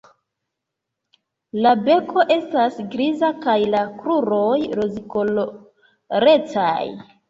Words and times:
La 1.65 1.73
beko 1.89 2.25
estas 2.37 2.81
griza 2.97 3.31
kaj 3.45 3.57
la 3.77 3.85
kruroj 4.03 4.53
rozkolorecaj. 4.83 6.79